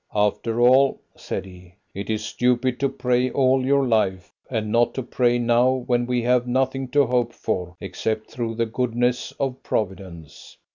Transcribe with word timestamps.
"After 0.15 0.59
all," 0.59 0.99
said 1.15 1.45
he, 1.45 1.75
"it 1.93 2.09
is 2.09 2.25
stupid 2.25 2.79
to 2.79 2.89
pray 2.89 3.29
all 3.29 3.63
your 3.63 3.85
life, 3.87 4.33
and 4.49 4.71
not 4.71 4.95
to 4.95 5.03
pray 5.03 5.37
now 5.37 5.73
when 5.85 6.07
we 6.07 6.23
have 6.23 6.47
nothing 6.47 6.87
to 6.87 7.05
hope 7.05 7.33
for 7.33 7.75
except 7.79 8.31
through 8.31 8.55
the 8.55 8.65
goodness 8.65 9.31
of 9.39 9.61
Providence." 9.61 10.57